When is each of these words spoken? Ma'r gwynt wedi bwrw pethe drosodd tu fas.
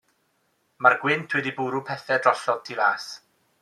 Ma'r 0.85 0.95
gwynt 1.03 1.37
wedi 1.39 1.55
bwrw 1.59 1.85
pethe 1.91 2.21
drosodd 2.25 2.69
tu 2.71 2.83
fas. 2.85 3.11